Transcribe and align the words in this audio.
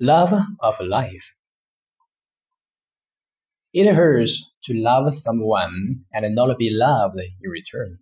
Love 0.00 0.32
of 0.60 0.80
life. 0.80 1.34
It 3.72 3.92
hurts 3.94 4.52
to 4.64 4.74
love 4.74 5.12
someone 5.14 6.04
and 6.12 6.34
not 6.34 6.58
be 6.58 6.70
loved 6.70 7.18
in 7.18 7.50
return. 7.50 7.98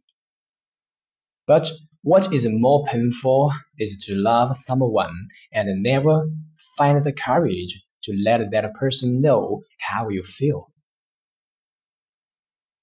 But 1.46 1.71
what 2.03 2.32
is 2.32 2.46
more 2.48 2.84
painful 2.87 3.53
is 3.79 3.98
to 4.06 4.14
love 4.14 4.56
someone 4.56 5.29
and 5.53 5.82
never 5.82 6.30
find 6.76 7.03
the 7.04 7.12
courage 7.12 7.82
to 8.04 8.12
let 8.25 8.50
that 8.50 8.72
person 8.75 9.20
know 9.20 9.62
how 9.79 10.09
you 10.09 10.22
feel. 10.22 10.72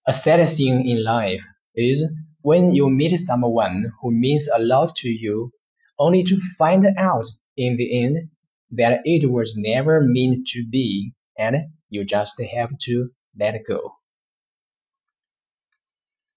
A 0.06 0.14
sad 0.14 0.48
thing 0.48 0.88
in 0.88 1.04
life 1.04 1.46
is 1.76 2.06
when 2.42 2.76
you 2.76 2.90
meet 2.90 3.18
someone 3.18 3.92
who 4.02 4.12
means 4.12 4.48
a 4.48 4.60
lot 4.60 4.96
to 4.98 5.10
you, 5.10 5.52
only 5.98 6.24
to 6.24 6.40
find 6.58 6.86
out 6.98 7.26
in 7.58 7.78
the 7.78 8.04
end 8.04 8.30
that 8.72 9.02
it 9.06 9.32
was 9.32 9.56
never 9.56 10.02
meant 10.02 10.48
to 10.48 10.66
be 10.70 11.14
and 11.38 11.56
you 11.90 12.04
just 12.04 12.42
have 12.42 12.70
to 12.82 13.10
let 13.40 13.56
go. 13.68 13.94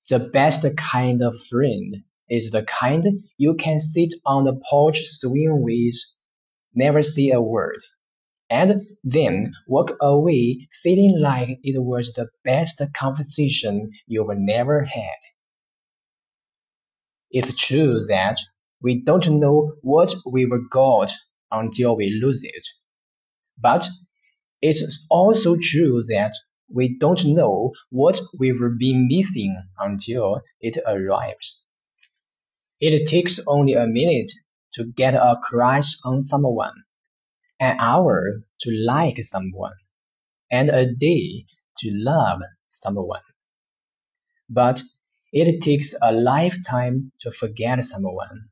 The 0.09 0.19
best 0.19 0.65
kind 0.77 1.23
of 1.23 1.41
friend 1.41 1.97
is 2.29 2.51
the 2.51 2.63
kind 2.63 3.05
you 3.39 3.55
can 3.55 3.79
sit 3.79 4.15
on 4.27 4.45
the 4.45 4.61
porch 4.69 5.01
swing 5.05 5.63
with, 5.63 5.95
never 6.75 7.03
say 7.03 7.31
a 7.31 7.41
word, 7.41 7.81
and 8.49 8.83
then 9.05 9.53
walk 9.67 9.93
away 10.01 10.69
feeling 10.83 11.21
like 11.21 11.59
it 11.63 11.83
was 11.83 12.13
the 12.13 12.29
best 12.45 12.83
conversation 12.95 13.91
you've 14.07 14.37
never 14.37 14.85
had. 14.85 15.21
It's 17.31 17.55
true 17.55 18.01
that 18.09 18.39
we 18.83 19.03
don't 19.03 19.39
know 19.39 19.75
what 19.83 20.13
we've 20.31 20.51
got 20.71 21.13
until 21.51 21.97
we 21.97 22.21
lose 22.23 22.43
it. 22.43 22.67
But 23.59 23.89
it's 24.63 25.07
also 25.11 25.57
true 25.57 26.03
that 26.09 26.35
we 26.73 26.97
don't 26.99 27.25
know 27.25 27.73
what 27.91 28.21
we've 28.39 28.61
been 28.79 29.09
missing 29.09 29.61
until 29.79 30.43
it 30.61 30.79
arrives. 30.87 31.67
It 32.81 33.09
takes 33.09 33.41
only 33.47 33.75
a 33.75 33.87
minute 33.87 34.31
to 34.75 34.85
get 34.85 35.15
a 35.15 35.39
crush 35.43 35.97
on 36.05 36.23
someone, 36.23 36.85
an 37.59 37.77
hour 37.79 38.43
to 38.61 38.71
like 38.71 39.19
someone, 39.25 39.75
and 40.51 40.71
a 40.71 40.93
day 40.93 41.47
to 41.79 41.91
love 41.93 42.41
someone. 42.69 43.23
But 44.49 44.83
it 45.33 45.63
takes 45.63 45.95
a 46.01 46.13
lifetime 46.13 47.13
to 47.21 47.31
forget 47.31 47.83
someone. 47.85 48.51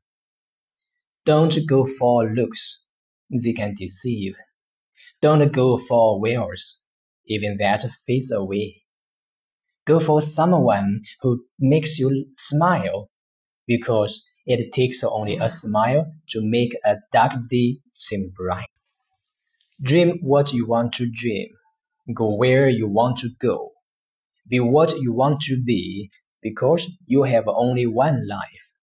Don't 1.25 1.57
go 1.67 1.85
for 1.85 2.33
looks, 2.33 2.83
they 3.29 3.53
can 3.53 3.75
deceive. 3.75 4.35
Don't 5.21 5.51
go 5.53 5.77
for 5.77 6.19
wealth, 6.19 6.79
even 7.27 7.57
that 7.57 7.83
fades 8.05 8.31
away. 8.31 8.83
Go 9.85 9.99
for 9.99 10.21
someone 10.21 11.03
who 11.21 11.45
makes 11.59 11.99
you 11.99 12.25
smile, 12.35 13.09
because 13.67 14.23
it 14.45 14.71
takes 14.73 15.03
only 15.03 15.37
a 15.37 15.49
smile 15.49 16.11
to 16.29 16.41
make 16.41 16.73
a 16.85 16.97
dark 17.11 17.33
day 17.49 17.79
seem 17.91 18.31
bright. 18.35 18.69
Dream 19.81 20.19
what 20.21 20.53
you 20.53 20.67
want 20.67 20.93
to 20.93 21.09
dream. 21.09 21.49
Go 22.13 22.35
where 22.35 22.69
you 22.69 22.87
want 22.87 23.17
to 23.19 23.29
go. 23.39 23.71
Be 24.49 24.59
what 24.59 24.97
you 24.99 25.13
want 25.13 25.41
to 25.41 25.61
be 25.61 26.11
because 26.41 26.87
you 27.05 27.23
have 27.23 27.47
only 27.47 27.85
one 27.85 28.27
life 28.27 28.73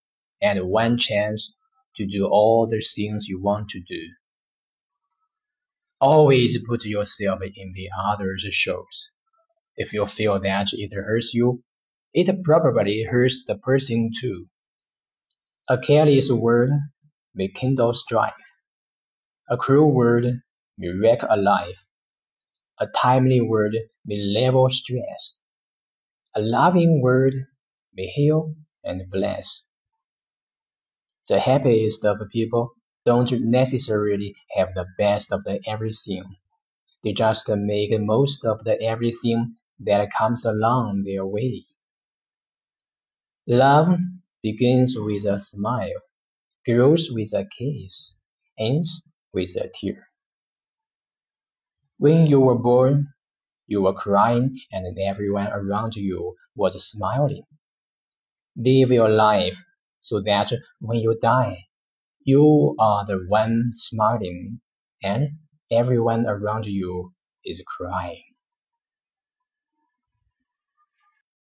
and 0.41 0.69
one 0.69 0.97
chance 0.97 1.53
to 1.95 2.05
do 2.05 2.27
all 2.27 2.67
the 2.67 2.79
things 2.79 3.27
you 3.27 3.41
want 3.41 3.69
to 3.69 3.79
do. 3.79 4.01
Always 5.99 6.63
put 6.67 6.85
yourself 6.85 7.41
in 7.41 7.73
the 7.73 7.89
other's 7.97 8.45
shoes. 8.51 9.11
If 9.75 9.93
you 9.93 10.05
feel 10.05 10.39
that 10.39 10.67
it 10.73 10.93
hurts 10.93 11.33
you, 11.33 11.63
it 12.13 12.43
probably 12.43 13.03
hurts 13.03 13.45
the 13.45 13.57
person 13.57 14.11
too. 14.19 14.47
A 15.69 15.77
careless 15.77 16.29
word 16.31 16.69
may 17.33 17.47
kindle 17.47 17.93
strife. 17.93 18.59
A 19.49 19.57
cruel 19.57 19.93
word 19.93 20.41
may 20.77 20.89
wreck 20.89 21.19
a 21.27 21.35
life. 21.35 21.87
A 22.79 22.87
timely 22.87 23.41
word 23.41 23.75
may 24.05 24.21
level 24.21 24.69
stress. 24.69 25.41
A 26.35 26.41
loving 26.41 27.01
word 27.01 27.33
may 27.95 28.05
heal 28.05 28.53
and 28.83 29.09
bless. 29.09 29.63
The 31.27 31.39
happiest 31.39 32.05
of 32.05 32.17
people 32.31 32.76
don't 33.07 33.31
necessarily 33.41 34.35
have 34.57 34.75
the 34.75 34.85
best 34.99 35.33
of 35.33 35.45
the 35.45 35.61
everything. 35.67 36.37
They 37.03 37.13
just 37.13 37.49
make 37.49 37.91
most 37.99 38.45
of 38.45 38.63
the 38.65 38.81
everything 38.81 39.57
that 39.79 40.11
comes 40.11 40.45
along 40.45 41.03
their 41.05 41.25
way. 41.25 41.65
Love 43.47 43.97
begins 44.43 44.95
with 44.95 45.25
a 45.25 45.39
smile, 45.39 46.01
grows 46.65 47.11
with 47.11 47.33
a 47.33 47.45
kiss, 47.45 48.15
ends 48.59 49.03
with 49.33 49.55
a 49.57 49.69
tear. 49.73 50.09
When 51.99 52.25
you 52.25 52.39
were 52.39 52.57
born, 52.57 53.13
you 53.67 53.83
were 53.83 53.93
crying 53.93 54.59
and 54.71 54.97
everyone 54.99 55.47
around 55.47 55.95
you 55.95 56.35
was 56.55 56.83
smiling. 56.83 57.45
Live 58.57 58.91
your 58.91 59.07
life 59.07 59.63
so 60.01 60.19
that 60.23 60.51
when 60.81 60.99
you 60.99 61.17
die, 61.21 61.67
you 62.27 62.75
are 62.79 63.07
the 63.07 63.25
one 63.27 63.71
smiling 63.73 64.61
and 65.03 65.29
everyone 65.71 66.27
around 66.27 66.67
you 66.67 67.15
is 67.43 67.63
crying. 67.65 68.26